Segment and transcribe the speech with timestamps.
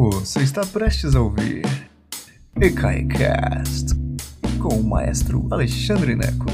[0.00, 1.64] Você está prestes a ouvir
[2.54, 3.96] EKAICAST
[4.62, 6.46] com o maestro Alexandre Neco.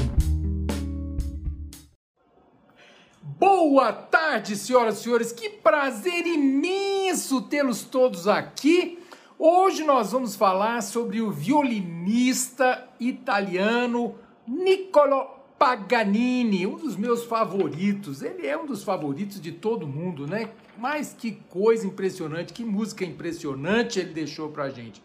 [3.21, 5.31] Boa tarde, senhoras e senhores.
[5.31, 8.97] Que prazer imenso tê-los todos aqui.
[9.37, 14.15] Hoje nós vamos falar sobre o violinista italiano
[14.47, 18.21] Niccolo Paganini, um dos meus favoritos.
[18.21, 20.49] Ele é um dos favoritos de todo mundo, né?
[20.77, 25.01] Mas que coisa impressionante, que música impressionante ele deixou pra gente.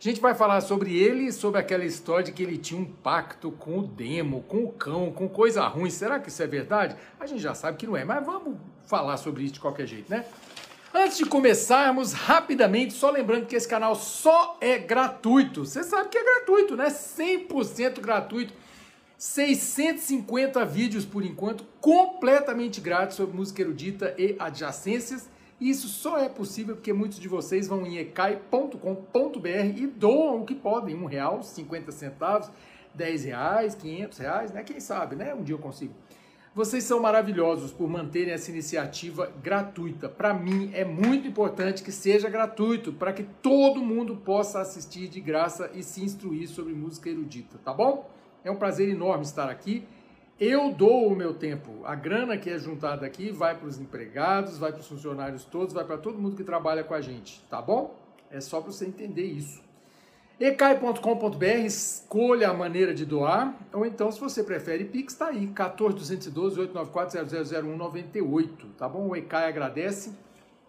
[0.00, 3.50] A gente vai falar sobre ele, sobre aquela história de que ele tinha um pacto
[3.50, 5.90] com o demo, com o cão, com coisa ruim.
[5.90, 6.94] Será que isso é verdade?
[7.18, 8.56] A gente já sabe que não é, mas vamos
[8.86, 10.24] falar sobre isso de qualquer jeito, né?
[10.94, 15.66] Antes de começarmos, rapidamente, só lembrando que esse canal só é gratuito.
[15.66, 16.86] Você sabe que é gratuito, né?
[16.86, 18.54] 100% gratuito
[19.18, 25.28] 650 vídeos por enquanto, completamente grátis sobre música erudita e adjacências.
[25.60, 28.78] E isso só é possível porque muitos de vocês vão em ecai.com.br
[29.76, 32.48] e doam o que podem, um real, 50 centavos,
[32.94, 34.62] 10 reais, 500 reais, né?
[34.62, 35.34] Quem sabe, né?
[35.34, 35.92] Um dia eu consigo.
[36.54, 40.08] Vocês são maravilhosos por manterem essa iniciativa gratuita.
[40.08, 45.20] Para mim é muito importante que seja gratuito, para que todo mundo possa assistir de
[45.20, 48.08] graça e se instruir sobre música erudita, tá bom?
[48.44, 49.86] É um prazer enorme estar aqui.
[50.40, 51.84] Eu dou o meu tempo.
[51.84, 55.74] A grana que é juntada aqui vai para os empregados, vai para os funcionários todos,
[55.74, 57.96] vai para todo mundo que trabalha com a gente, tá bom?
[58.30, 59.60] É só para você entender isso.
[60.38, 68.48] ecai.com.br, escolha a maneira de doar, ou então, se você prefere Pix, está aí, 14212-894-000198,
[68.78, 69.08] tá bom?
[69.08, 70.12] O Ecai agradece,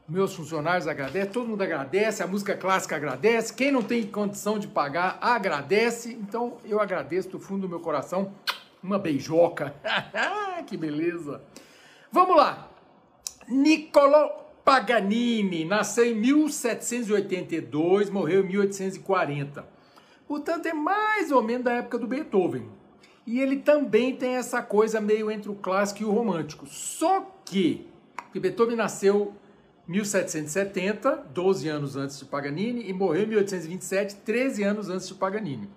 [0.09, 4.67] meus funcionários agradecem, todo mundo agradece, a música clássica agradece, quem não tem condição de
[4.67, 6.13] pagar agradece.
[6.13, 8.33] Então eu agradeço do fundo do meu coração.
[8.81, 9.75] Uma beijoca.
[10.65, 11.41] que beleza.
[12.11, 12.69] Vamos lá.
[13.47, 14.31] Niccolo
[14.63, 19.65] Paganini nasceu em 1782, morreu em 1840.
[20.27, 22.69] Portanto, é mais ou menos da época do Beethoven.
[23.25, 26.67] E ele também tem essa coisa meio entre o clássico e o romântico.
[26.67, 27.87] Só que,
[28.31, 29.33] que Beethoven nasceu
[29.89, 35.67] 1770, 12 anos antes de Paganini, e morreu em 1827, 13 anos antes de Paganini.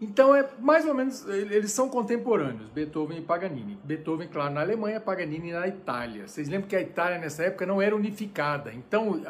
[0.00, 3.78] Então é mais ou menos, eles são contemporâneos, Beethoven e Paganini.
[3.84, 6.26] Beethoven, claro, na Alemanha, Paganini na Itália.
[6.26, 8.72] Vocês lembram que a Itália nessa época não era unificada.
[8.72, 9.22] Então,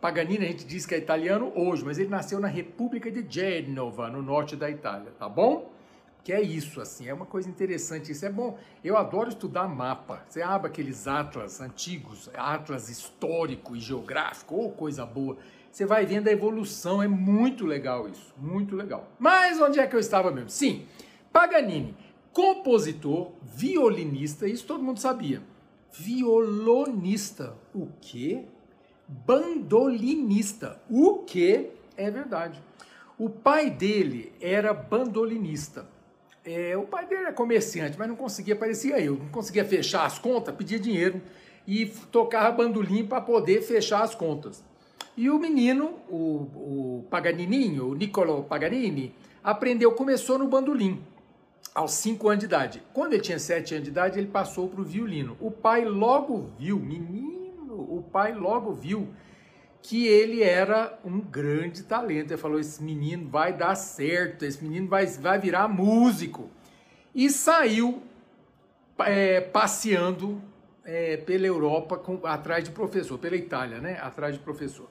[0.00, 4.08] Paganini a gente diz que é italiano hoje, mas ele nasceu na República de Gênova,
[4.08, 5.72] no norte da Itália, tá bom?
[6.28, 8.12] Que é isso, assim, é uma coisa interessante.
[8.12, 8.58] Isso é bom.
[8.84, 10.22] Eu adoro estudar mapa.
[10.28, 15.38] Você abre aqueles atlas antigos, atlas histórico e geográfico, ou coisa boa.
[15.72, 19.10] Você vai vendo a evolução, é muito legal isso, muito legal.
[19.18, 20.50] Mas onde é que eu estava mesmo?
[20.50, 20.84] Sim,
[21.32, 21.96] Paganini,
[22.30, 25.42] compositor, violinista, isso todo mundo sabia.
[25.90, 28.44] Violonista, o quê?
[29.08, 31.70] Bandolinista, o quê?
[31.96, 32.62] É verdade.
[33.18, 35.96] O pai dele era bandolinista.
[36.50, 40.18] É, o pai dele era comerciante, mas não conseguia, parecia eu, não conseguia fechar as
[40.18, 41.20] contas, pedia dinheiro
[41.66, 44.64] e tocava bandolim para poder fechar as contas.
[45.14, 49.14] E o menino, o, o Paganininho, o Niccolo Paganini,
[49.44, 51.02] aprendeu, começou no bandolim
[51.74, 52.82] aos 5 anos de idade.
[52.94, 55.36] Quando ele tinha 7 anos de idade, ele passou para o violino.
[55.40, 59.06] O pai logo viu, menino, o pai logo viu
[59.82, 62.32] que ele era um grande talento.
[62.32, 66.50] Ele falou: esse menino vai dar certo, esse menino vai, vai virar músico.
[67.14, 68.02] E saiu
[68.98, 70.40] é, passeando
[70.84, 73.98] é, pela Europa com, atrás de professor, pela Itália, né?
[74.00, 74.88] Atrás de professor.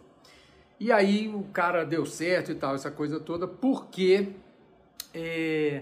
[0.79, 4.29] E aí o cara deu certo e tal, essa coisa toda, porque
[5.13, 5.81] é,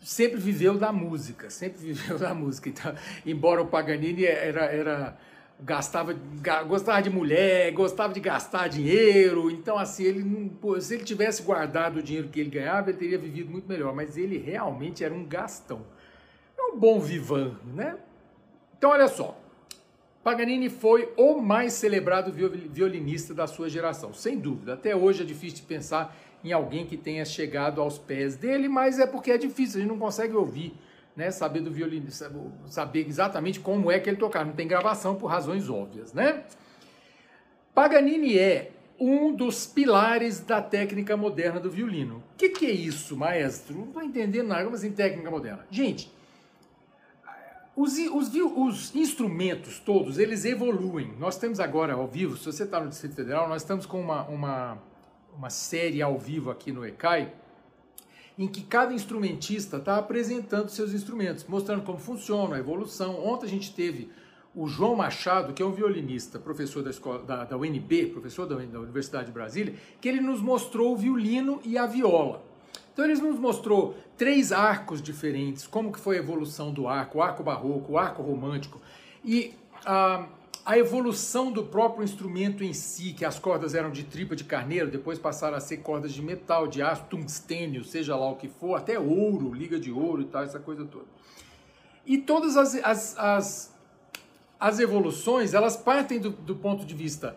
[0.00, 2.68] sempre viveu da música, sempre viveu da música.
[2.68, 5.18] Então, embora o Paganini era, era
[5.60, 6.14] gastava,
[6.66, 9.50] gostava de mulher, gostava de gastar dinheiro.
[9.50, 13.18] Então, assim, ele não, se ele tivesse guardado o dinheiro que ele ganhava, ele teria
[13.18, 13.94] vivido muito melhor.
[13.94, 15.86] Mas ele realmente era um gastão.
[16.58, 17.96] É um bom vivan, né?
[18.76, 19.40] Então, olha só.
[20.22, 24.74] Paganini foi o mais celebrado violinista da sua geração, sem dúvida.
[24.74, 28.98] Até hoje é difícil de pensar em alguém que tenha chegado aos pés dele, mas
[28.98, 30.74] é porque é difícil, a gente não consegue ouvir
[31.16, 32.08] né, saber do violino,
[32.66, 34.44] saber exatamente como é que ele tocava.
[34.44, 36.44] Não tem gravação por razões óbvias, né?
[37.74, 42.22] Paganini é um dos pilares da técnica moderna do violino.
[42.34, 43.76] O que, que, é isso, maestro?
[43.76, 45.66] Não estou entendendo nada, mas em técnica moderna.
[45.70, 46.10] Gente,
[47.74, 51.14] os, os, os, instrumentos todos, eles evoluem.
[51.18, 54.22] Nós temos agora ao vivo, se você está no Distrito Federal, nós estamos com uma,
[54.24, 54.78] uma,
[55.36, 57.32] uma série ao vivo aqui no ECAI,
[58.38, 63.24] em que cada instrumentista está apresentando seus instrumentos, mostrando como funciona, a evolução.
[63.24, 64.10] Ontem a gente teve
[64.54, 68.56] o João Machado, que é um violinista, professor da, escola, da, da UNB, professor da,
[68.56, 72.42] da Universidade de Brasília, que ele nos mostrou o violino e a viola.
[72.92, 77.22] Então ele nos mostrou três arcos diferentes, como que foi a evolução do arco, o
[77.22, 78.80] arco barroco, o arco romântico
[79.22, 79.54] e
[79.84, 80.26] a,
[80.66, 84.90] a evolução do próprio instrumento em si, que as cordas eram de tripa de carneiro,
[84.90, 88.74] depois passaram a ser cordas de metal, de aço, tungstênio, seja lá o que for,
[88.74, 91.04] até ouro, liga de ouro e tal, essa coisa toda.
[92.04, 93.74] E todas as, as, as,
[94.58, 97.36] as evoluções, elas partem do, do ponto de vista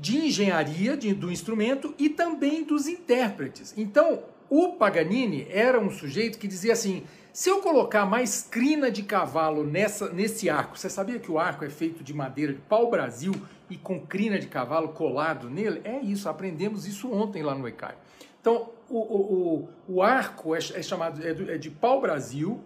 [0.00, 3.74] de engenharia de, do instrumento e também dos intérpretes.
[3.76, 9.02] Então, o Paganini era um sujeito que dizia assim: se eu colocar mais crina de
[9.02, 13.32] cavalo nessa, nesse arco, você sabia que o arco é feito de madeira de pau-brasil
[13.70, 15.80] e com crina de cavalo colado nele?
[15.82, 17.94] É isso, aprendemos isso ontem lá no ECAI.
[18.38, 22.60] Então, o, o, o, arco é, é chamado é, de, é de pau-brasil,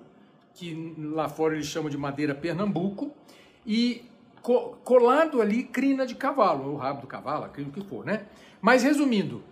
[0.53, 3.13] que lá fora eles chamam de madeira Pernambuco,
[3.65, 4.05] e
[4.43, 8.25] co colado ali crina de cavalo, o rabo do cavalo, aquilo que for, né?
[8.61, 9.45] Mas resumindo,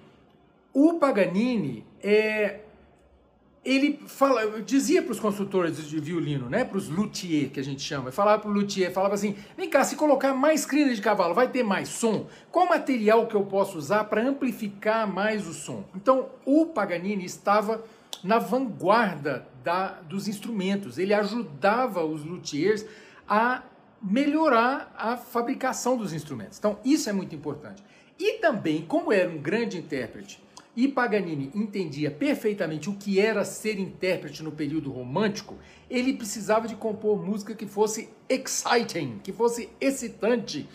[0.72, 2.63] o Paganini é,
[3.64, 7.80] ele fala, dizia para os construtores de violino, né, para os luthier que a gente
[7.80, 11.34] chama, falava para o luthier, falava assim, vem cá, se colocar mais crina de cavalo,
[11.34, 12.26] vai ter mais som?
[12.50, 15.84] Qual material que eu posso usar para amplificar mais o som?
[15.94, 17.82] Então, o Paganini estava
[18.22, 22.84] na vanguarda da, dos instrumentos, ele ajudava os luthiers
[23.26, 23.62] a
[24.02, 26.58] melhorar a fabricação dos instrumentos.
[26.58, 27.82] Então, isso é muito importante.
[28.18, 30.43] E também, como era um grande intérprete
[30.76, 35.56] e Paganini entendia perfeitamente o que era ser intérprete no período romântico,
[35.88, 40.68] ele precisava de compor música que fosse exciting, que fosse excitante.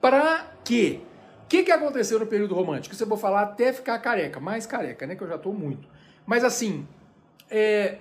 [0.00, 1.00] Para quê?
[1.44, 2.94] O que, que aconteceu no período romântico?
[2.94, 5.14] Isso eu vou falar até ficar careca, mais careca, né?
[5.14, 5.88] Que eu já estou muito.
[6.26, 6.86] Mas assim,
[7.48, 7.98] é,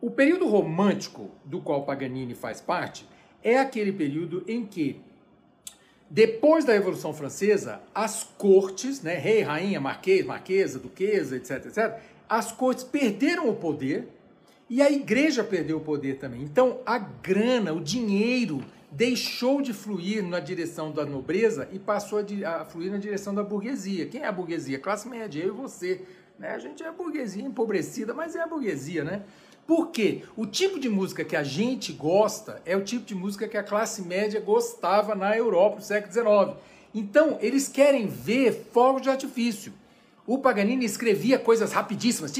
[0.00, 3.06] o período romântico do qual Paganini faz parte
[3.42, 5.00] é aquele período em que
[6.10, 12.50] depois da Revolução Francesa, as cortes, né, rei, rainha, marquês, marquesa, duquesa, etc, etc, as
[12.52, 14.08] cortes perderam o poder
[14.70, 16.42] e a igreja perdeu o poder também.
[16.42, 22.64] Então, a grana, o dinheiro deixou de fluir na direção da nobreza e passou a,
[22.64, 24.06] fluir na direção da burguesia.
[24.06, 24.78] Quem é a burguesia?
[24.78, 26.02] Classe média, eu e você.
[26.38, 26.50] Né?
[26.50, 29.22] A gente é a burguesia empobrecida, mas é a burguesia, né?
[29.68, 30.22] Por quê?
[30.34, 33.62] O tipo de música que a gente gosta é o tipo de música que a
[33.62, 36.56] classe média gostava na Europa no século XIX.
[36.94, 39.74] Então, eles querem ver fogos de artifício.
[40.26, 42.32] O Paganini escrevia coisas rapidíssimas.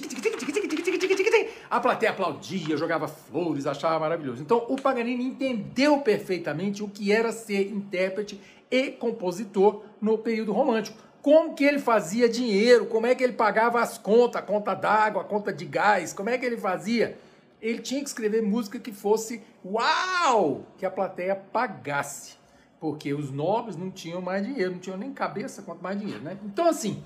[1.69, 4.40] A plateia aplaudia, jogava flores, achava maravilhoso.
[4.40, 8.40] Então, o Paganini entendeu perfeitamente o que era ser intérprete
[8.70, 11.07] e compositor no período romântico.
[11.23, 15.23] Como que ele fazia dinheiro, como é que ele pagava as contas, a conta d'água,
[15.23, 17.19] a conta de gás, como é que ele fazia?
[17.61, 22.35] Ele tinha que escrever música que fosse uau, que a plateia pagasse,
[22.79, 26.38] porque os nobres não tinham mais dinheiro, não tinham nem cabeça quanto mais dinheiro, né?
[26.44, 27.03] Então assim,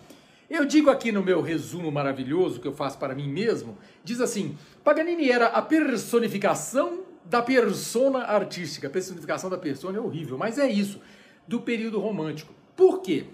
[0.50, 4.58] eu digo aqui no meu resumo maravilhoso que eu faço para mim mesmo, diz assim:
[4.84, 8.86] Paganini era a personificação da persona artística.
[8.86, 11.00] A personificação da persona é horrível, mas é isso,
[11.48, 12.52] do período romântico.
[12.76, 13.24] Por quê?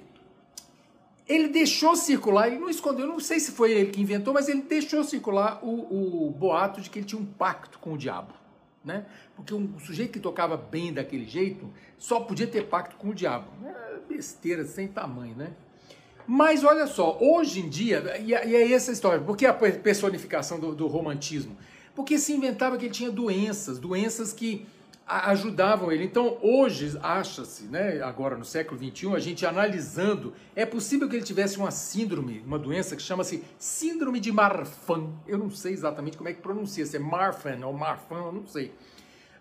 [1.29, 4.63] Ele deixou circular, ele não escondeu, não sei se foi ele que inventou, mas ele
[4.63, 8.33] deixou circular o, o boato de que ele tinha um pacto com o diabo.
[8.83, 9.05] Né?
[9.37, 13.47] Porque um sujeito que tocava bem daquele jeito só podia ter pacto com o diabo.
[13.67, 15.53] É besteira sem tamanho, né?
[16.27, 20.75] Mas olha só, hoje em dia, e é essa história, por que a personificação do,
[20.75, 21.57] do romantismo?
[21.95, 24.67] Porque se inventava que ele tinha doenças, doenças que
[25.09, 26.05] ajudavam ele.
[26.05, 31.25] Então, hoje, acha-se, né, agora no século XXI, a gente analisando, é possível que ele
[31.25, 35.09] tivesse uma síndrome, uma doença que chama-se Síndrome de Marfan.
[35.27, 38.47] Eu não sei exatamente como é que pronuncia, se é Marfan ou Marfan, eu não
[38.47, 38.73] sei.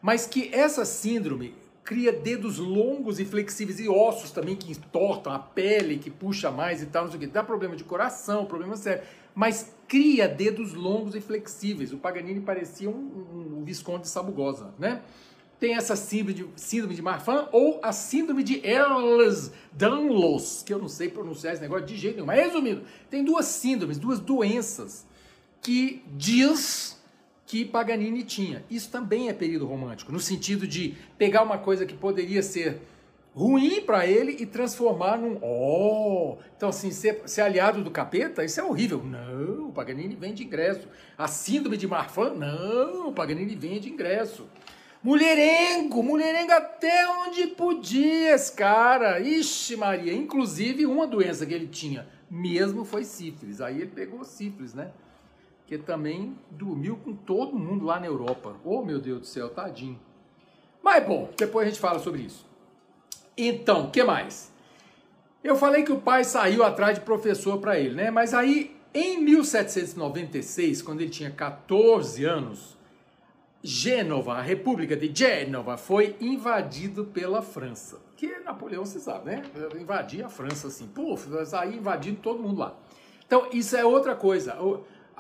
[0.01, 5.39] Mas que essa síndrome cria dedos longos e flexíveis e ossos também que entortam a
[5.39, 7.27] pele, que puxa mais e tal, não sei o que.
[7.27, 9.03] Dá problema de coração, problema sério.
[9.33, 11.93] Mas cria dedos longos e flexíveis.
[11.93, 15.01] O Paganini parecia um, um, um Visconde de Sabugosa, né?
[15.59, 20.87] Tem essa síndrome de, síndrome de Marfan ou a síndrome de Ehlers-Danlos, que eu não
[20.87, 22.27] sei pronunciar esse negócio de jeito nenhum.
[22.27, 25.05] Mas resumindo, tem duas síndromes, duas doenças
[25.61, 27.01] que diz
[27.45, 28.63] que Paganini tinha.
[28.69, 32.81] Isso também é período romântico, no sentido de pegar uma coisa que poderia ser
[33.33, 36.37] ruim para ele e transformar num oh.
[36.55, 39.03] Então assim, ser, ser, aliado do capeta, isso é horrível.
[39.03, 40.87] Não, Paganini vende ingresso.
[41.17, 44.47] A síndrome de Marfan, não, Paganini vende ingresso.
[45.03, 49.19] Mulherengo, mulherengo até onde podia esse cara.
[49.19, 53.61] Ixi Maria, inclusive uma doença que ele tinha mesmo foi sífilis.
[53.61, 54.91] Aí ele pegou sífilis, né?
[55.65, 58.55] Que também dormiu com todo mundo lá na Europa.
[58.63, 59.99] Oh meu Deus do céu, tadinho.
[60.81, 62.45] Mas bom, depois a gente fala sobre isso.
[63.37, 64.51] Então, o que mais?
[65.43, 68.09] Eu falei que o pai saiu atrás de professor para ele, né?
[68.09, 72.76] Mas aí, em 1796, quando ele tinha 14 anos,
[73.63, 77.97] Gênova, a República de Gênova, foi invadido pela França.
[78.15, 79.43] Que Napoleão, você sabe, né?
[79.79, 82.75] Invadia a França assim, puf, saía invadindo todo mundo lá.
[83.25, 84.55] Então, isso é outra coisa.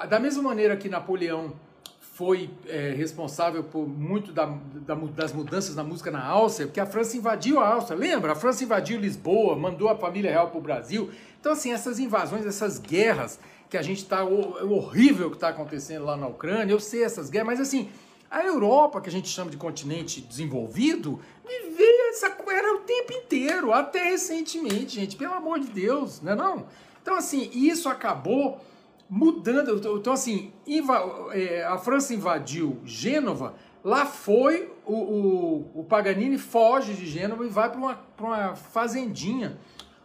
[0.09, 1.53] Da mesma maneira que Napoleão
[1.99, 6.85] foi é, responsável por muito da, da, das mudanças na música na Áustria, porque a
[6.85, 7.95] França invadiu a Áustria.
[7.95, 8.31] Lembra?
[8.31, 11.11] A França invadiu Lisboa, mandou a família real para o Brasil.
[11.39, 13.39] Então, assim, essas invasões, essas guerras
[13.69, 14.23] que a gente está.
[14.23, 17.89] Horrível que está acontecendo lá na Ucrânia, eu sei essas guerras, mas assim,
[18.29, 23.71] a Europa, que a gente chama de continente desenvolvido, vivia essa era o tempo inteiro,
[23.71, 26.65] até recentemente, gente, pelo amor de Deus, não é não?
[27.01, 28.59] Então, assim, isso acabou
[29.09, 29.97] mudando.
[29.97, 30.51] Então, assim,
[31.31, 37.49] é, a França invadiu Gênova, lá foi o, o, o Paganini foge de Gênova e
[37.49, 39.57] vai para uma, uma fazendinha,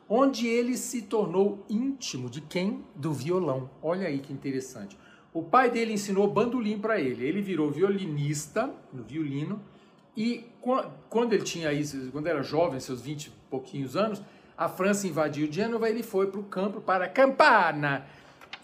[0.09, 2.85] onde ele se tornou íntimo de quem?
[2.95, 3.71] Do violão.
[3.83, 4.97] Olha aí que interessante.
[5.33, 7.25] O pai dele ensinou bandolim para ele.
[7.25, 9.61] Ele virou violinista no violino
[10.17, 10.45] e
[11.09, 14.23] quando ele tinha isso, quando era jovem, seus 20 e pouquinhos anos,
[14.57, 18.07] a França invadiu Gênova, ele foi para o campo para Campana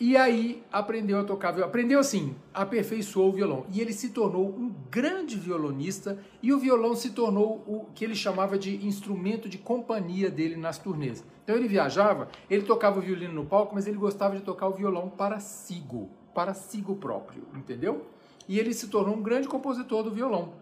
[0.00, 1.68] e aí aprendeu a tocar violão.
[1.68, 3.66] Aprendeu assim, aperfeiçoou o violão.
[3.72, 8.14] E ele se tornou um grande violonista e o violão se tornou o que ele
[8.14, 11.25] chamava de instrumento de companhia dele nas turnês.
[11.42, 14.72] Então ele viajava, ele tocava o violino no palco, mas ele gostava de tocar o
[14.72, 18.07] violão para sigo, para sigo próprio, entendeu?
[18.49, 20.52] E ele se tornou um grande compositor do violão.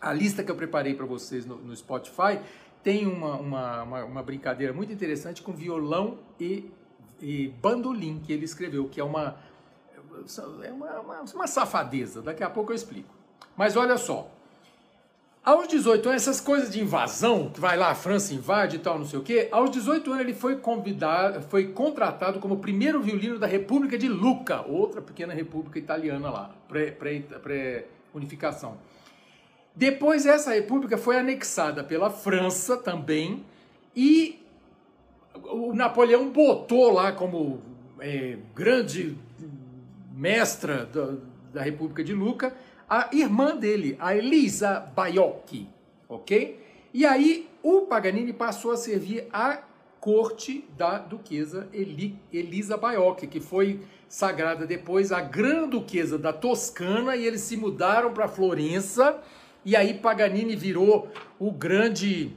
[0.00, 2.38] A lista que eu preparei para vocês no, no, Spotify
[2.80, 6.70] tem uma, uma, uma, uma brincadeira muito interessante com violão e
[7.20, 9.36] e Bandolim, que ele escreveu, que é uma,
[10.62, 12.22] é uma, uma, uma safadeza.
[12.22, 13.12] Daqui a pouco eu explico.
[13.56, 14.30] Mas olha só.
[15.46, 18.98] Aos 18 anos, essas coisas de invasão, que vai lá, a França invade e tal,
[18.98, 23.38] não sei o quê, aos 18 anos ele foi convidado, foi contratado como primeiro violino
[23.38, 28.72] da República de Lucca, outra pequena república italiana lá, pré-unificação.
[28.72, 28.78] Pré,
[29.76, 33.44] Depois essa república foi anexada pela França também,
[33.94, 34.44] e
[35.32, 37.62] o Napoleão botou lá como
[38.00, 39.16] é, grande
[40.12, 41.14] mestra da,
[41.54, 42.52] da, República de Luca
[42.88, 45.68] a irmã dele, a Elisa Baiocchi,
[46.08, 46.60] ok?
[46.94, 49.62] E aí o Paganini passou a servir a
[50.00, 57.16] corte da duquesa Eli, Elisa Baiocchi, que foi sagrada depois a grande duquesa da Toscana,
[57.16, 59.20] e eles se mudaram para Florença,
[59.64, 61.08] e aí Paganini virou
[61.40, 62.32] o grande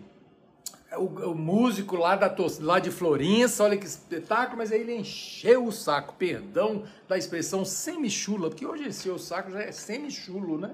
[0.97, 5.65] o, o, músico lá, da, lá de Florença, olha que espetáculo, mas aí ele encheu
[5.65, 10.71] o saco, perdão da expressão semichula, porque hoje encheu o saco já é semichulo, né?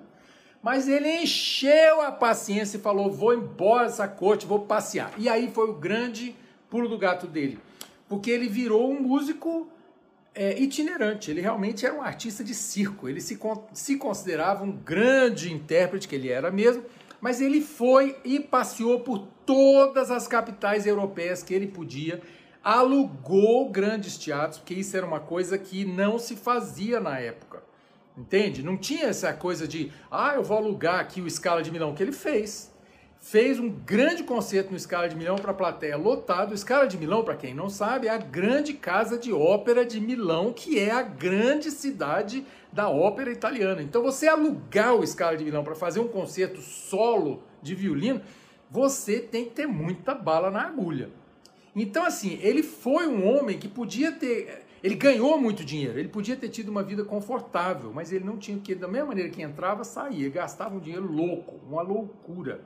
[0.62, 5.14] Mas ele encheu a paciência e falou: vou embora dessa corte, vou passear.
[5.18, 6.36] E aí foi o grande
[6.70, 7.60] pulo do gato dele,
[8.08, 9.70] porque ele virou um músico
[10.34, 13.40] é, itinerante, ele realmente era um artista de circo, ele se,
[13.74, 16.84] se considerava um grande intérprete, que ele era mesmo,
[17.22, 22.22] mas ele foi e passeou por todas as capitais europeias que ele podia,
[22.64, 27.64] alugou grandes teatros, porque isso era uma coisa que não se fazia na época.
[28.18, 28.64] Entende?
[28.64, 32.02] Não tinha essa coisa de, ah, eu vou alugar aqui o Scala de Milão, que
[32.02, 32.74] ele fez.
[33.20, 36.54] Fez um grande concerto no Scala de Milão para a plateia lotado.
[36.54, 40.00] O Scala de Milão, para quem não sabe, é a grande casa de ópera de
[40.00, 43.82] Milão, que é a grande cidade da ópera italiana.
[43.82, 48.22] Então, você alugar o Scala de Milão para fazer um concerto solo de violino,
[48.70, 51.10] você tem que ter muita bala na agulha.
[51.76, 54.66] Então, assim, ele foi um homem que podia ter.
[54.82, 58.58] Ele ganhou muito dinheiro, ele podia ter tido uma vida confortável, mas ele não tinha
[58.60, 62.62] que, da mesma maneira que entrava, saía, gastava um dinheiro louco, uma loucura.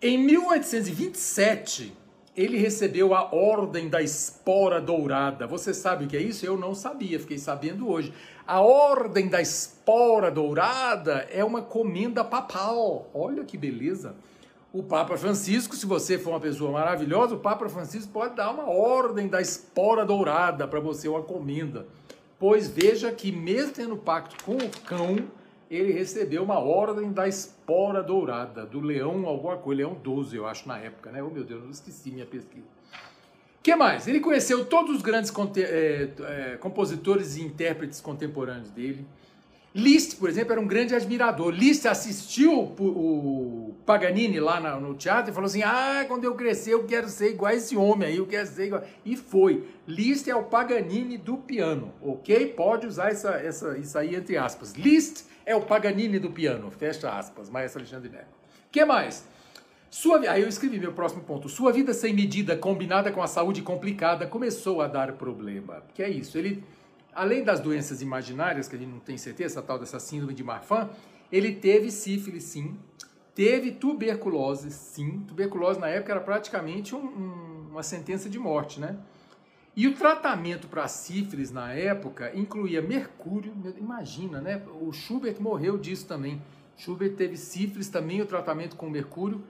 [0.00, 1.92] Em 1827,
[2.36, 5.46] ele recebeu a Ordem da Espora Dourada.
[5.46, 6.44] Você sabe o que é isso?
[6.44, 8.12] Eu não sabia, fiquei sabendo hoje.
[8.46, 13.08] A Ordem da Espora Dourada é uma comenda papal.
[13.14, 14.14] Olha que beleza.
[14.70, 18.68] O Papa Francisco, se você for uma pessoa maravilhosa, o Papa Francisco pode dar uma
[18.68, 21.86] Ordem da Espora Dourada para você, uma comenda.
[22.38, 25.16] Pois veja que, mesmo tendo pacto com o cão,
[25.70, 30.68] ele recebeu uma ordem da espora dourada, do leão alguma coisa, leão 12, eu acho,
[30.68, 31.22] na época, né?
[31.22, 32.66] Oh, meu Deus, eu esqueci minha pesquisa.
[33.64, 34.06] Que mais?
[34.06, 39.06] Ele conheceu todos os grandes é, é, compositores e intérpretes contemporâneos dele.
[39.74, 41.50] Liszt, por exemplo, era um grande admirador.
[41.50, 46.84] Liszt assistiu o Paganini lá no teatro e falou assim: Ah, quando eu crescer eu
[46.84, 48.84] quero ser igual a esse homem aí, eu quero ser igual.
[49.02, 49.66] E foi.
[49.88, 52.48] Liszt é o Paganini do piano, ok?
[52.48, 54.74] Pode usar essa, essa, isso aí entre aspas.
[54.74, 58.28] Liszt é o Paganini do piano, fecha aspas, Maestro Alexandre Neco.
[58.68, 59.24] O que mais?
[59.94, 61.48] Sua, aí eu escrevi meu próximo ponto.
[61.48, 65.84] Sua vida sem medida, combinada com a saúde complicada, começou a dar problema.
[65.94, 66.64] Que é isso, ele
[67.14, 70.90] além das doenças imaginárias, que a gente não tem certeza, tal dessa síndrome de Marfan,
[71.30, 72.76] ele teve sífilis, sim,
[73.36, 75.20] teve tuberculose, sim.
[75.28, 78.98] Tuberculose na época era praticamente um, um, uma sentença de morte, né?
[79.76, 84.60] E o tratamento para sífilis na época incluía mercúrio, imagina, né?
[84.80, 86.42] O Schubert morreu disso também.
[86.76, 89.40] Schubert teve sífilis também, o tratamento com mercúrio.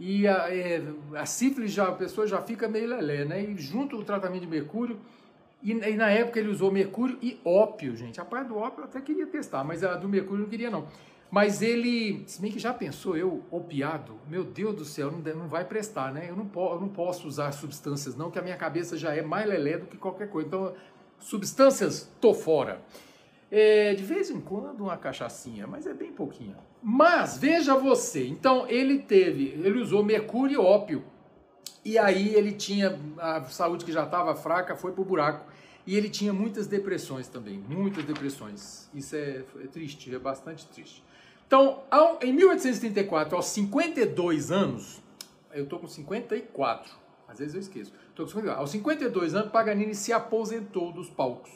[0.00, 0.82] E a, é,
[1.14, 3.44] a sífilis já, a pessoa já fica meio lelé, né?
[3.44, 4.98] E junto o tratamento de mercúrio,
[5.62, 8.18] e, e, na época ele usou mercúrio e ópio, gente.
[8.18, 10.88] A parte do ópio eu até queria testar, mas a do mercúrio não queria não.
[11.30, 15.48] Mas ele, se bem que já pensou, eu opiado, meu Deus do céu, não, não
[15.48, 16.30] vai prestar, né?
[16.30, 19.20] Eu não, po, eu não posso usar substâncias não, que a minha cabeça já é
[19.20, 20.48] mais lelé do que qualquer coisa.
[20.48, 20.74] Então,
[21.18, 22.80] substâncias, tô fora.
[23.50, 26.56] É, de vez em quando uma cachaçinha, mas é bem pouquinho.
[26.82, 31.04] Mas, veja você, então ele teve, ele usou mercúrio e ópio.
[31.84, 35.50] E aí ele tinha, a saúde que já estava fraca foi pro buraco.
[35.86, 38.88] E ele tinha muitas depressões também, muitas depressões.
[38.94, 41.02] Isso é, é triste, é bastante triste.
[41.46, 45.02] Então, ao, em 1834, aos 52 anos,
[45.52, 46.92] eu estou com 54,
[47.26, 47.92] às vezes eu esqueço.
[48.14, 51.50] Tô com 54, aos 52 anos, Paganini se aposentou dos palcos.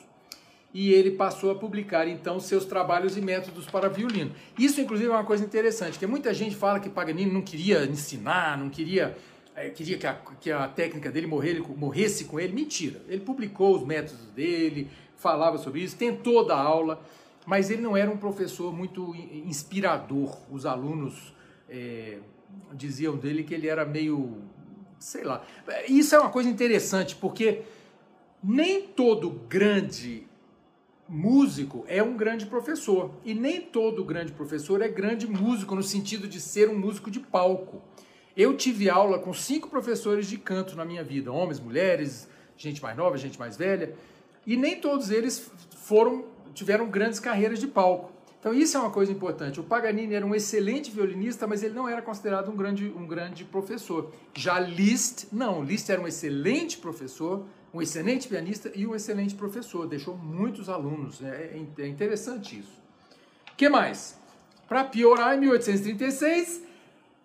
[0.75, 4.35] E ele passou a publicar, então, seus trabalhos e métodos para violino.
[4.59, 8.57] Isso, inclusive, é uma coisa interessante, porque muita gente fala que Paganini não queria ensinar,
[8.57, 9.15] não queria
[9.55, 12.51] é, queria que a, que a técnica dele morrer, morresse com ele.
[12.51, 13.01] Mentira.
[13.07, 17.01] Ele publicou os métodos dele, falava sobre isso, tentou dar aula,
[17.45, 20.37] mas ele não era um professor muito inspirador.
[20.51, 21.33] Os alunos
[21.69, 22.17] é,
[22.73, 24.41] diziam dele que ele era meio.
[24.99, 25.41] sei lá.
[25.87, 27.61] Isso é uma coisa interessante, porque
[28.43, 30.27] nem todo grande
[31.07, 33.11] músico é um grande professor.
[33.23, 37.19] E nem todo grande professor é grande músico no sentido de ser um músico de
[37.19, 37.81] palco.
[38.35, 42.97] Eu tive aula com cinco professores de canto na minha vida, homens, mulheres, gente mais
[42.97, 43.95] nova, gente mais velha,
[44.45, 48.11] e nem todos eles foram tiveram grandes carreiras de palco.
[48.39, 49.59] Então isso é uma coisa importante.
[49.59, 53.43] O Paganini era um excelente violinista, mas ele não era considerado um grande, um grande
[53.43, 54.13] professor.
[54.35, 55.63] Já Liszt, não.
[55.63, 59.85] Liszt era um excelente professor, um excelente pianista e um excelente professor.
[59.85, 61.21] Deixou muitos alunos.
[61.21, 61.27] É,
[61.77, 62.81] é, é interessante isso.
[63.57, 64.17] Que mais?
[64.65, 66.63] Para piorar, em 1836,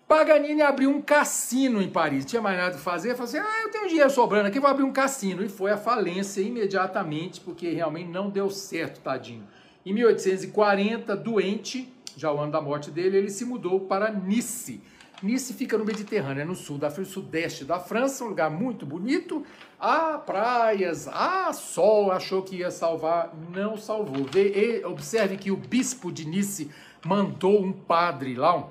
[0.09, 3.71] Paganini abriu um cassino em Paris, tinha mais nada a fazer, falou assim, ah, eu
[3.71, 5.45] tenho dinheiro sobrando aqui, vou abrir um cassino.
[5.45, 9.47] E foi à falência imediatamente, porque realmente não deu certo, tadinho.
[9.87, 14.81] Em 1840, doente, já o ano da morte dele, ele se mudou para Nice.
[15.23, 19.45] Nice fica no Mediterrâneo, é no sul da sudeste da França, um lugar muito bonito.
[19.79, 24.27] Há praias, há sol, achou que ia salvar, não salvou.
[24.87, 26.71] Observe que o bispo de Nice
[27.05, 28.67] mandou um padre lá,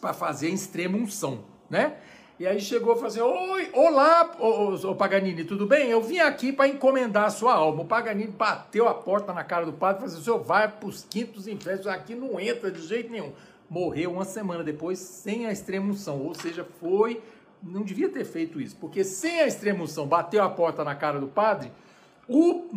[0.00, 1.96] para fazer extrema unção, né?
[2.38, 5.88] E aí chegou falou assim: Oi, olá, ô, ô Paganini, tudo bem?
[5.88, 7.82] Eu vim aqui para encomendar a sua alma.
[7.82, 10.68] O Paganini bateu a porta na cara do padre e falou assim: o senhor vai
[10.68, 13.32] para os quintos infernos, aqui não entra de jeito nenhum.
[13.74, 17.20] Morreu uma semana depois sem a extrema unção, ou seja, foi.
[17.60, 21.18] Não devia ter feito isso, porque sem a extrema unção, bateu a porta na cara
[21.18, 21.72] do padre,
[22.28, 22.68] o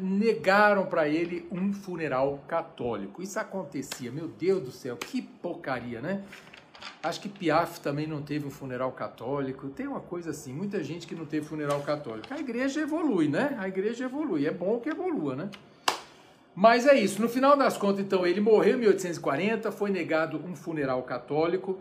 [0.00, 3.22] negaram para ele um funeral católico.
[3.22, 6.24] Isso acontecia, meu Deus do céu, que porcaria, né?
[7.00, 9.68] Acho que Piaf também não teve um funeral católico.
[9.68, 12.26] Tem uma coisa assim, muita gente que não teve funeral católico.
[12.34, 13.54] A igreja evolui, né?
[13.56, 14.46] A igreja evolui.
[14.46, 15.50] É bom que evolua, né?
[16.54, 17.20] Mas é isso.
[17.20, 21.78] No final das contas, então, ele morreu em 1840, foi negado um funeral católico,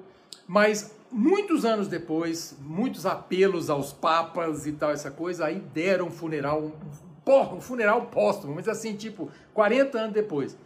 [0.48, 6.12] mas muitos anos depois, muitos apelos aos papas e tal, essa coisa, aí deram um
[6.12, 10.58] funeral, um, um funeral póstumo, mas assim, tipo, 40 anos depois.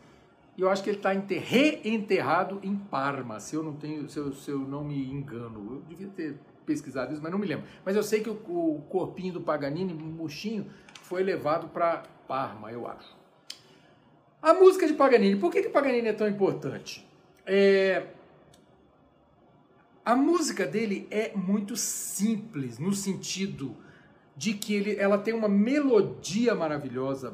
[0.56, 4.32] E eu acho que ele está reenterrado em Parma, se eu não tenho, se eu,
[4.34, 5.76] se eu não me engano.
[5.76, 7.66] Eu devia ter pesquisado isso, mas não me lembro.
[7.84, 10.68] Mas eu sei que o, o corpinho do Paganini, murchinho,
[11.02, 13.23] foi levado para Parma, eu acho.
[14.44, 17.08] A música de Paganini, por que, que Paganini é tão importante?
[17.46, 18.08] É...
[20.04, 23.74] A música dele é muito simples, no sentido
[24.36, 27.34] de que ele, ela tem uma melodia maravilhosa,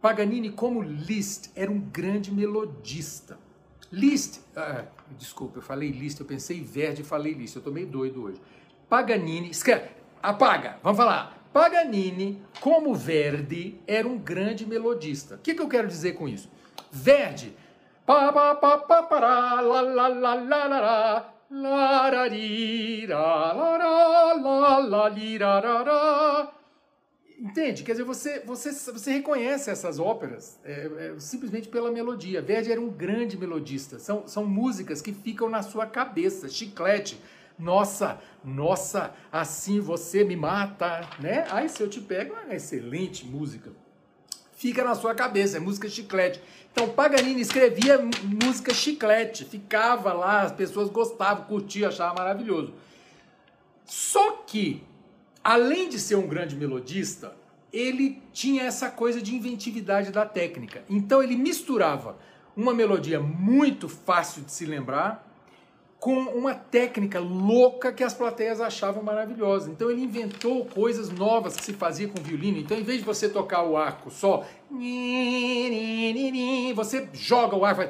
[0.00, 3.36] Paganini, como Liszt, era um grande melodista.
[3.90, 4.84] Liszt, ah,
[5.18, 8.40] desculpa, eu falei Liszt, eu pensei Verdi e falei Liszt, eu tô meio doido hoje.
[8.88, 9.90] Paganini, escreve,
[10.22, 11.37] apaga, vamos falar.
[11.52, 15.36] Paganini, como Verdi, era um grande melodista.
[15.36, 16.50] O que, que eu quero dizer com isso?
[16.90, 17.54] Verdi.
[27.38, 27.84] Entende?
[27.84, 32.42] Quer dizer, você, você, você reconhece essas óperas é, é, simplesmente pela melodia.
[32.42, 33.98] Verdi era um grande melodista.
[33.98, 37.20] São, são músicas que ficam na sua cabeça, chiclete.
[37.58, 41.44] Nossa, nossa, assim você me mata, né?
[41.50, 43.72] Aí se eu te pego, é uma excelente música.
[44.52, 46.40] Fica na sua cabeça, é música chiclete.
[46.72, 47.98] Então Paganini escrevia
[48.44, 52.74] música chiclete, ficava lá, as pessoas gostavam, curtiam, achavam maravilhoso.
[53.84, 54.82] Só que
[55.42, 57.34] além de ser um grande melodista,
[57.72, 60.84] ele tinha essa coisa de inventividade da técnica.
[60.88, 62.16] Então ele misturava
[62.56, 65.27] uma melodia muito fácil de se lembrar
[66.00, 69.70] com uma técnica louca que as plateias achavam maravilhosa.
[69.70, 72.58] Então ele inventou coisas novas que se fazia com violino.
[72.58, 74.46] Então em vez de você tocar o arco só,
[76.74, 77.82] você joga o arco,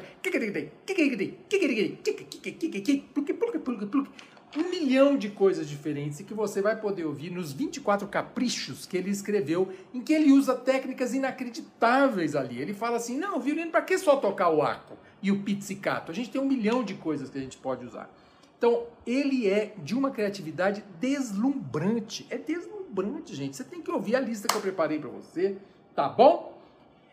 [4.57, 8.97] um milhão de coisas diferentes e que você vai poder ouvir nos 24 caprichos que
[8.97, 12.59] ele escreveu, em que ele usa técnicas inacreditáveis ali.
[12.59, 16.11] Ele fala assim: não, violino, para que só tocar o arco e o pizzicato?
[16.11, 18.11] A gente tem um milhão de coisas que a gente pode usar.
[18.57, 22.27] Então, ele é de uma criatividade deslumbrante.
[22.29, 23.57] É deslumbrante, gente.
[23.57, 25.57] Você tem que ouvir a lista que eu preparei para você,
[25.95, 26.59] tá bom?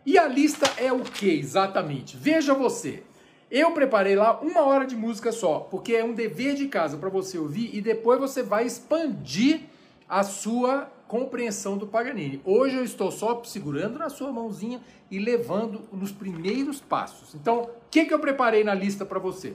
[0.04, 2.16] E a lista é o que exatamente?
[2.16, 3.02] Veja você.
[3.50, 7.08] Eu preparei lá uma hora de música só, porque é um dever de casa para
[7.08, 9.62] você ouvir e depois você vai expandir
[10.08, 12.40] a sua compreensão do Paganini.
[12.44, 17.34] Hoje eu estou só segurando na sua mãozinha e levando nos primeiros passos.
[17.34, 19.54] Então, o que, que eu preparei na lista para você?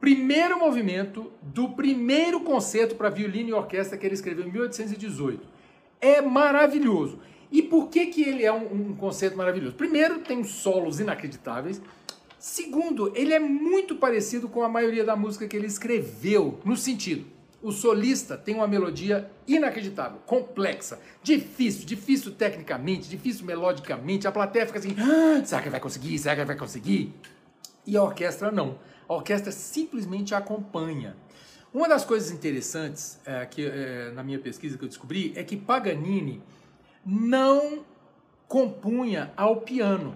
[0.00, 5.46] Primeiro movimento do primeiro concerto para violino e orquestra que ele escreveu em 1818.
[6.00, 7.18] É maravilhoso.
[7.50, 9.76] E por que, que ele é um, um concerto maravilhoso?
[9.76, 11.80] Primeiro, tem solos inacreditáveis.
[12.38, 17.24] Segundo, ele é muito parecido com a maioria da música que ele escreveu, no sentido,
[17.64, 24.78] o solista tem uma melodia inacreditável, complexa, difícil, difícil tecnicamente, difícil melodicamente, a plateia fica
[24.78, 26.18] assim, ah, será que vai conseguir?
[26.18, 27.14] Será que vai conseguir?
[27.86, 28.78] E a orquestra não.
[29.08, 31.16] A orquestra simplesmente acompanha.
[31.72, 35.56] Uma das coisas interessantes é, que é, na minha pesquisa que eu descobri é que
[35.56, 36.42] Paganini
[37.04, 37.82] não
[38.46, 40.14] compunha ao piano.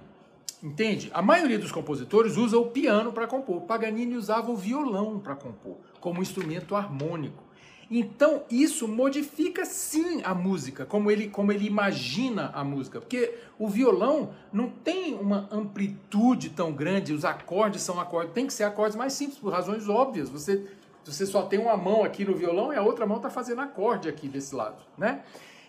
[0.63, 1.11] Entende?
[1.15, 3.63] A maioria dos compositores usa o piano para compor.
[3.63, 7.49] Paganini usava o violão para compor, como instrumento harmônico.
[7.91, 13.01] Então, isso modifica sim a música, como ele, como ele imagina a música.
[13.01, 18.53] Porque o violão não tem uma amplitude tão grande, os acordes são acordes, tem que
[18.53, 20.29] ser acordes mais simples, por razões óbvias.
[20.29, 20.67] Você,
[21.03, 24.07] você só tem uma mão aqui no violão e a outra mão está fazendo acorde
[24.07, 24.83] aqui desse lado.
[24.99, 25.23] Né?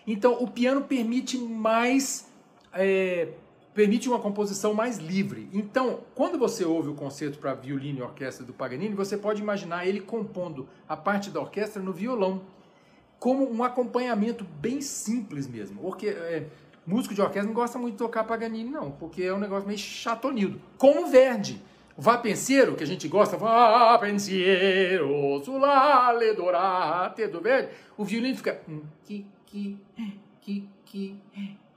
[0.06, 2.30] Então, o piano permite mais.
[2.74, 3.28] É,
[3.80, 5.48] permite uma composição mais livre.
[5.54, 9.86] Então, quando você ouve o concerto para violino e orquestra do Paganini, você pode imaginar
[9.86, 12.42] ele compondo a parte da orquestra no violão,
[13.18, 15.80] como um acompanhamento bem simples mesmo.
[15.80, 16.44] Porque é,
[16.86, 19.78] músico de orquestra não gosta muito de tocar Paganini, não, porque é um negócio meio
[19.78, 20.60] chatonildo.
[20.76, 21.58] Como Verdi.
[21.96, 28.36] O Vá Penseiro, que a gente gosta, Vá Penseiro, Sulale Dorate, do Verdi, o violino
[28.36, 28.60] fica...
[29.06, 29.78] Que, que,
[30.42, 31.16] que, que,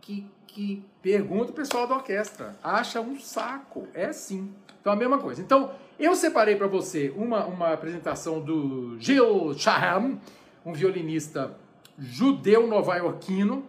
[0.02, 2.56] que, que pergunta o pessoal da orquestra.
[2.64, 3.88] Acha um saco.
[3.94, 4.54] É sim.
[4.80, 5.42] Então a mesma coisa.
[5.42, 10.20] Então, eu separei para você uma, uma apresentação do Gil Shaham,
[10.64, 11.58] um violinista
[11.98, 13.66] judeu nova-iorquino.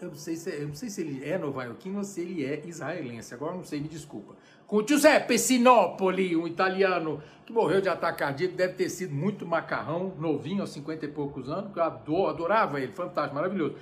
[0.00, 2.62] Eu não, sei se, eu não sei se ele é nova-iorquino ou se ele é
[2.64, 3.34] israelense.
[3.34, 4.34] Agora não sei, me desculpa.
[4.66, 10.14] Com Giuseppe Sinopoli, um italiano que morreu de ataque cardíaco, deve ter sido muito macarrão,
[10.18, 13.74] novinho, aos 50 e poucos anos, que eu adoro, adorava ele, fantástico, maravilhoso.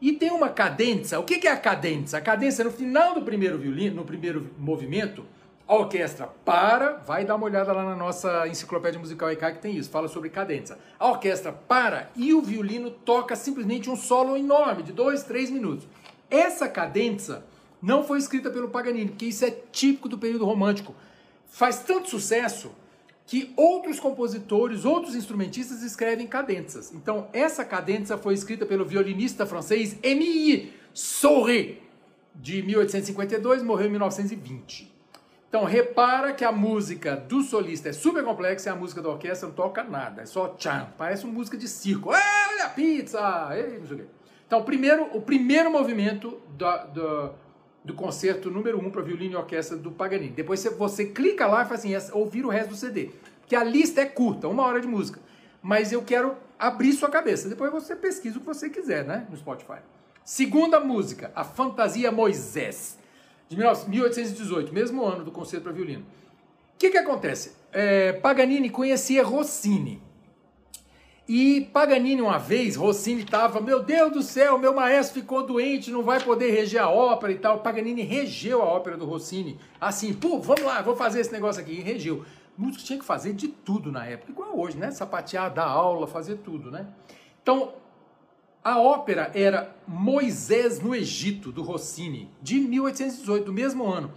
[0.00, 1.20] E tem uma cadência.
[1.20, 2.18] O que é a cadência?
[2.18, 5.24] A cadência no final do primeiro violino, no primeiro movimento,
[5.68, 9.76] a orquestra para, vai dar uma olhada lá na nossa enciclopédia musical EK que tem
[9.76, 10.76] isso, fala sobre cadência.
[10.98, 15.86] A orquestra para e o violino toca simplesmente um solo enorme de dois, três minutos.
[16.28, 17.44] Essa cadência
[17.80, 20.94] não foi escrita pelo Paganini, porque isso é típico do período romântico.
[21.46, 22.72] Faz tanto sucesso
[23.30, 26.92] que outros compositores, outros instrumentistas escrevem cadências.
[26.92, 31.80] Então, essa cadência foi escrita pelo violinista francês Émile Souret,
[32.34, 34.92] de 1852, morreu em 1920.
[35.48, 39.46] Então, repara que a música do solista é super complexa e a música da orquestra
[39.46, 42.08] não toca nada, é só tchan, parece uma música de circo.
[42.08, 43.48] Olha a pizza!
[43.52, 44.06] Ei, não sei o quê.
[44.44, 47.30] Então, primeiro, o primeiro movimento do, do,
[47.84, 50.32] do concerto número 1 um para violino e orquestra do Paganini.
[50.32, 53.10] Depois você, você clica lá e faz assim, ouvir o resto do CD.
[53.46, 55.20] Que a lista é curta, uma hora de música.
[55.62, 57.48] Mas eu quero abrir sua cabeça.
[57.48, 59.26] Depois você pesquisa o que você quiser, né?
[59.30, 59.78] No Spotify.
[60.24, 62.98] Segunda música, a Fantasia Moisés.
[63.48, 66.02] de 1818, mesmo ano do concerto para violino.
[66.74, 67.52] O que, que acontece?
[67.72, 70.00] É, Paganini conhecia Rossini.
[71.32, 76.02] E Paganini, uma vez, Rossini estava, meu Deus do céu, meu maestro ficou doente, não
[76.02, 77.60] vai poder reger a ópera e tal.
[77.60, 81.74] Paganini regeu a ópera do Rossini, assim, pô, vamos lá, vou fazer esse negócio aqui.
[81.74, 82.24] E regeu.
[82.58, 84.90] Músico tinha que fazer de tudo na época, igual hoje, né?
[84.90, 86.88] Sapatear, dar aula, fazer tudo, né?
[87.40, 87.74] Então,
[88.64, 94.12] a ópera era Moisés no Egito, do Rossini, de 1818, do mesmo ano.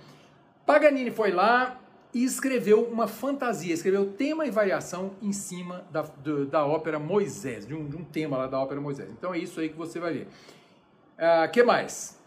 [0.66, 1.80] Paganini foi lá,
[2.14, 7.66] e escreveu uma fantasia, escreveu tema e variação em cima da, do, da ópera Moisés,
[7.66, 9.10] de um, de um, tema lá da ópera Moisés.
[9.10, 10.28] Então é isso aí que você vai ver.
[11.18, 12.22] O uh, ah, que mais?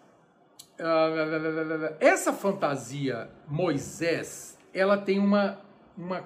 [0.78, 5.60] Uh, essa fantasia Moisés, ela tem uma,
[5.96, 6.24] uma,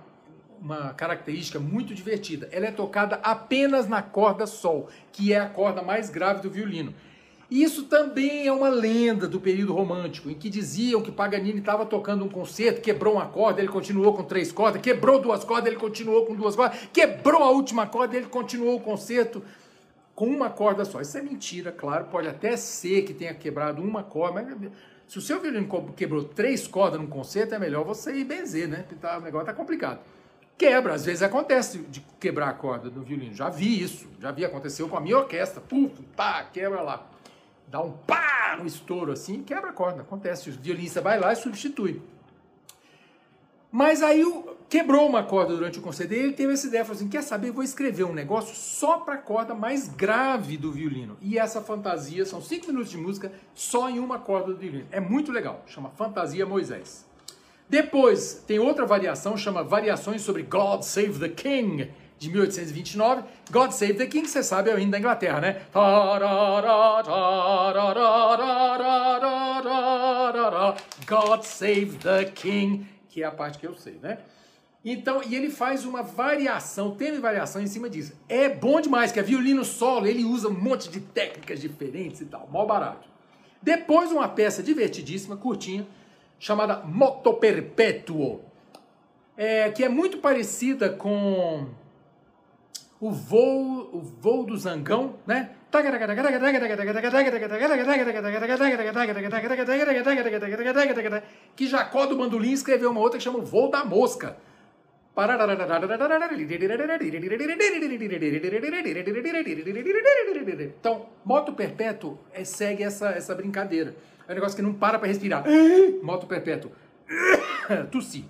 [0.58, 2.48] uma característica muito divertida.
[2.50, 6.94] Ela é tocada apenas na corda sol, que é a corda mais grave do violino.
[7.50, 12.24] Isso também é uma lenda do período romântico, em que diziam que Paganini estava tocando
[12.24, 16.24] um concerto, quebrou uma corda, ele continuou com três cordas, quebrou duas cordas, ele continuou
[16.26, 19.42] com duas cordas, quebrou a última corda, ele continuou o concerto
[20.14, 21.00] com uma corda só.
[21.00, 24.70] Isso é mentira, claro, pode até ser que tenha quebrado uma corda, mas
[25.08, 28.84] se o seu violino quebrou três cordas num concerto, é melhor você ir benzer, né?
[28.86, 29.98] Porque tá, o negócio tá complicado.
[30.56, 33.34] Quebra, às vezes acontece de quebrar a corda do violino.
[33.34, 35.60] Já vi isso, já vi, aconteceu com a minha orquestra.
[35.60, 37.10] Puf, pá, quebra lá
[37.70, 40.02] dá um pá, um estouro assim, quebra a corda.
[40.02, 42.02] Acontece, o violinista vai lá e substitui.
[43.72, 44.24] Mas aí
[44.68, 47.52] quebrou uma corda durante o concerto e ele teve essa ideia, falou assim, quer saber,
[47.52, 51.16] vou escrever um negócio só para a corda mais grave do violino.
[51.20, 54.86] E essa fantasia, são cinco minutos de música só em uma corda do violino.
[54.90, 57.06] É muito legal, chama Fantasia Moisés.
[57.68, 63.22] Depois tem outra variação, chama Variações sobre God Save the King, de 1829.
[63.50, 65.62] God Save the King, você sabe, é o hino da Inglaterra, né?
[71.06, 74.18] God Save the King, que é a parte que eu sei, né?
[74.84, 78.12] Então, e ele faz uma variação, tem variação em cima disso.
[78.28, 82.26] É bom demais, que é violino solo, ele usa um monte de técnicas diferentes e
[82.26, 83.08] tal, mal barato.
[83.62, 85.86] Depois uma peça divertidíssima, curtinha,
[86.38, 88.42] chamada Moto Perpetuo,
[89.36, 91.66] é, que é muito parecida com
[93.00, 95.50] o voo, o voo do zangão, né?
[101.56, 104.36] Que Jacó do Bandolim escreveu uma outra que chama o voo da mosca.
[110.78, 113.94] Então, moto perpétuo é, segue essa, essa brincadeira.
[114.28, 115.44] É um negócio que não para para respirar.
[116.02, 116.70] Moto perpétuo.
[117.90, 118.24] Tossi.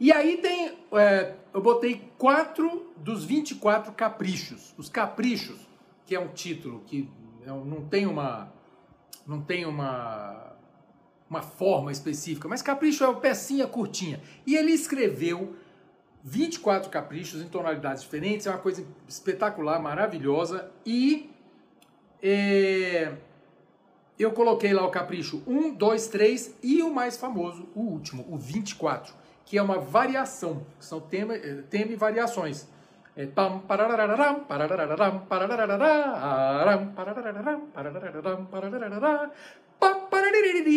[0.00, 4.72] E aí tem, é, eu botei quatro dos 24 caprichos.
[4.78, 5.58] Os caprichos,
[6.06, 7.10] que é um título que
[7.44, 8.52] não tem uma,
[9.26, 10.52] não tem uma,
[11.28, 14.20] uma forma específica, mas capricho é uma pecinha curtinha.
[14.46, 15.56] E ele escreveu
[16.22, 20.70] 24 caprichos em tonalidades diferentes, é uma coisa espetacular, maravilhosa.
[20.86, 21.28] E
[22.22, 23.14] é,
[24.16, 28.36] eu coloquei lá o capricho 1, 2, 3 e o mais famoso, o último, o
[28.36, 29.17] 24
[29.48, 32.68] que é uma variação, são tema, eh, tema e variações.
[33.16, 33.60] É pam,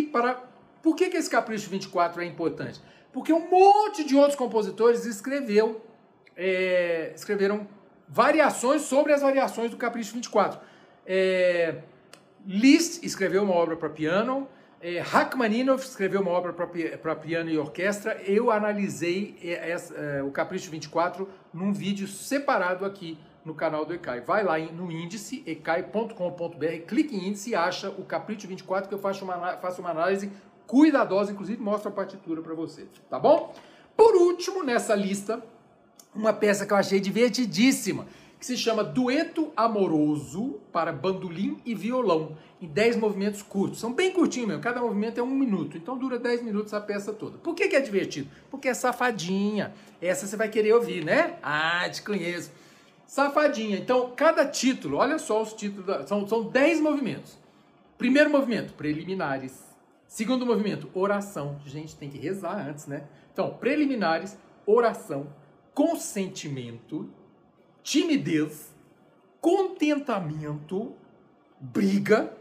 [0.09, 0.41] para.
[0.81, 2.81] Por que, que esse capricho 24 é importante?
[3.11, 5.85] Porque um monte de outros compositores escreveu,
[6.35, 7.67] é, escreveram
[8.07, 10.61] variações sobre as variações do capricho 24.
[11.05, 11.75] É,
[12.47, 14.47] Liszt escreveu uma obra para piano,
[14.81, 18.19] é, Rachmaninoff escreveu uma obra para piano e orquestra.
[18.25, 24.21] Eu analisei essa, é, o Capricho 24 num vídeo separado aqui no canal do ECAI.
[24.21, 28.99] Vai lá no índice, ecai.com.br, clique em índice e acha o Capricho 24 que eu
[28.99, 30.31] faço uma, faço uma análise
[30.65, 33.53] cuidadosa, inclusive mostro a partitura para você, tá bom?
[33.95, 35.43] Por último, nessa lista,
[36.15, 38.07] uma peça que eu achei divertidíssima,
[38.41, 43.79] que se chama Dueto Amoroso para Bandolim e Violão, em 10 movimentos curtos.
[43.79, 47.13] São bem curtinhos mesmo, cada movimento é um minuto, então dura 10 minutos a peça
[47.13, 47.37] toda.
[47.37, 48.27] Por que, que é divertido?
[48.49, 49.75] Porque é safadinha.
[50.01, 51.37] Essa você vai querer ouvir, né?
[51.43, 52.51] Ah, te conheço.
[53.05, 53.77] Safadinha.
[53.77, 57.37] Então, cada título, olha só os títulos, são, são 10 movimentos.
[57.95, 59.63] Primeiro movimento, preliminares.
[60.07, 61.61] Segundo movimento, oração.
[61.67, 63.03] Gente, tem que rezar antes, né?
[63.31, 65.27] Então, preliminares, oração,
[65.75, 67.07] consentimento,
[67.83, 68.71] timidez,
[69.39, 70.93] contentamento,
[71.59, 72.31] briga,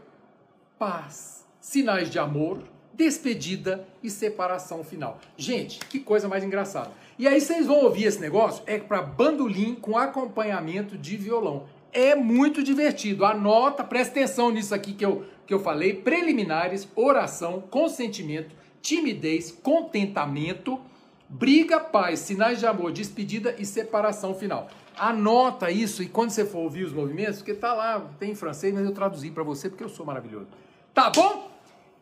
[0.77, 5.19] paz, sinais de amor, despedida e separação final.
[5.37, 6.91] Gente, que coisa mais engraçada.
[7.17, 11.67] E aí vocês vão ouvir esse negócio, é para bandolim com acompanhamento de violão.
[11.93, 13.25] é muito divertido.
[13.25, 20.79] Anota, presta atenção nisso aqui que eu, que eu falei: preliminares, oração, consentimento, timidez, contentamento,
[21.27, 24.69] briga, paz, sinais de amor, despedida e separação final.
[24.97, 28.73] Anota isso e quando você for ouvir os movimentos, porque tá lá, tem em francês,
[28.73, 30.47] mas eu traduzi para você porque eu sou maravilhoso.
[30.93, 31.49] Tá bom?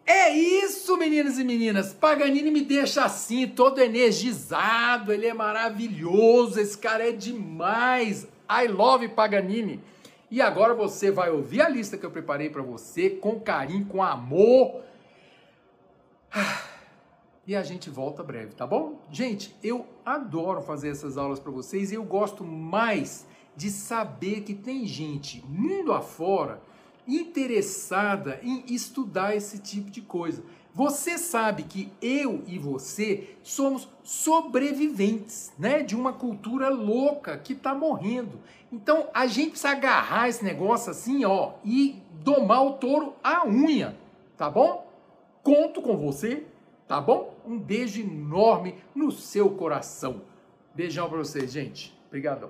[0.05, 1.93] É isso, meninos e meninas.
[1.93, 5.13] Paganini me deixa assim, todo energizado.
[5.13, 6.59] Ele é maravilhoso.
[6.59, 8.27] Esse cara é demais.
[8.49, 9.79] I love Paganini.
[10.31, 14.01] E agora você vai ouvir a lista que eu preparei para você com carinho, com
[14.01, 14.81] amor.
[17.49, 18.99] E a gente volta breve, tá bom?
[19.09, 24.53] Gente, eu adoro fazer essas aulas para vocês e eu gosto mais de saber que
[24.53, 26.61] tem gente mundo afora
[27.07, 30.43] interessada em estudar esse tipo de coisa.
[30.75, 37.73] Você sabe que eu e você somos sobreviventes, né, de uma cultura louca que está
[37.73, 38.39] morrendo.
[38.71, 43.97] Então a gente precisa agarrar esse negócio assim, ó, e domar o touro à unha,
[44.37, 44.87] tá bom?
[45.41, 46.45] Conto com você,
[46.89, 47.37] tá bom?
[47.45, 50.23] Um beijo enorme no seu coração.
[50.73, 51.95] Beijão para vocês, gente.
[52.07, 52.49] Obrigadão.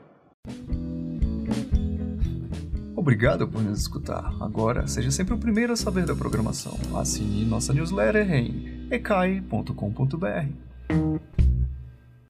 [2.96, 4.34] Obrigado por nos escutar.
[4.42, 6.78] Agora, seja sempre o primeiro a saber da programação.
[6.96, 10.48] Assine nossa newsletter em ecai.com.br.